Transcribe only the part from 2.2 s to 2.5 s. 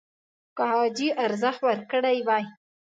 وای